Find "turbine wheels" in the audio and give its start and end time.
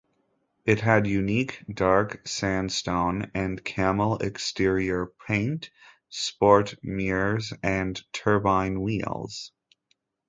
8.11-9.51